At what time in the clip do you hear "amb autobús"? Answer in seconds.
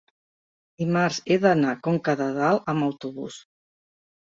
2.77-3.43